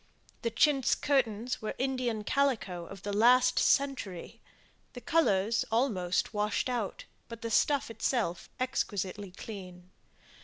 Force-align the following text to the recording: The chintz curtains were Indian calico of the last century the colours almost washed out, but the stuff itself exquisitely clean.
The 0.41 0.49
chintz 0.49 0.95
curtains 0.95 1.61
were 1.61 1.75
Indian 1.77 2.23
calico 2.23 2.87
of 2.87 3.03
the 3.03 3.13
last 3.13 3.59
century 3.59 4.41
the 4.93 4.99
colours 4.99 5.63
almost 5.71 6.33
washed 6.33 6.69
out, 6.69 7.05
but 7.29 7.43
the 7.43 7.51
stuff 7.51 7.91
itself 7.91 8.49
exquisitely 8.59 9.29
clean. 9.29 9.91